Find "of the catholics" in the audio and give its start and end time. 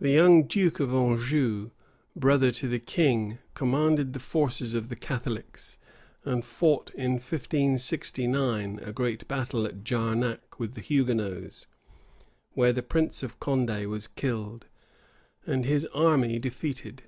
4.74-5.78